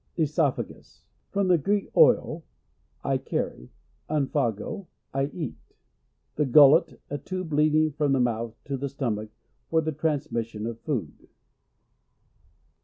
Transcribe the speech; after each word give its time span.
QCsofhagus— 0.17 1.01
From 1.31 1.47
the 1.47 1.59
Greek, 1.59 1.91
aid, 1.95 2.41
I} 3.03 3.17
carry, 3.19 3.69
and 4.09 4.31
phago, 4.31 4.87
I 5.13 5.27
cat. 5.27 5.51
The 6.37 6.45
gul 6.47 6.71
let. 6.71 6.99
A 7.11 7.21
lube 7.31 7.53
leading 7.53 7.91
from 7.91 8.13
the 8.13 8.19
mouth 8.19 8.55
i 8.65 8.67
to 8.69 8.77
the 8.77 8.89
stomach 8.89 9.29
for 9.69 9.79
the 9.79 9.91
transmission 9.91 10.65
of 10.65 10.79
food. 10.79 11.27